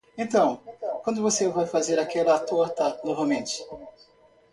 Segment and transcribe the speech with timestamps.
[0.17, 0.59] Então,
[1.03, 3.63] quando você vai fazer aquela torta novamente?